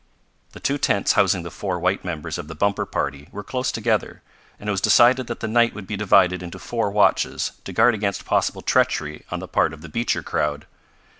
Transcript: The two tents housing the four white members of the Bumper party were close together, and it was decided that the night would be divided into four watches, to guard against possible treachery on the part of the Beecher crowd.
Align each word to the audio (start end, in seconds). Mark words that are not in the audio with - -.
The 0.53 0.59
two 0.59 0.79
tents 0.79 1.11
housing 1.11 1.43
the 1.43 1.51
four 1.51 1.77
white 1.77 2.03
members 2.03 2.39
of 2.39 2.47
the 2.47 2.55
Bumper 2.55 2.87
party 2.87 3.29
were 3.31 3.43
close 3.43 3.71
together, 3.71 4.23
and 4.59 4.67
it 4.67 4.71
was 4.71 4.81
decided 4.81 5.27
that 5.27 5.41
the 5.41 5.47
night 5.47 5.75
would 5.75 5.85
be 5.85 5.95
divided 5.95 6.41
into 6.41 6.57
four 6.57 6.89
watches, 6.89 7.51
to 7.65 7.71
guard 7.71 7.93
against 7.93 8.25
possible 8.25 8.63
treachery 8.63 9.25
on 9.29 9.37
the 9.41 9.47
part 9.47 9.73
of 9.73 9.83
the 9.83 9.89
Beecher 9.89 10.23
crowd. 10.23 10.65